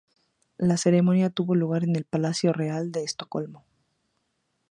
[0.57, 3.63] La ceremonia tuvo lugar en el Palacio Real de Estocolmo.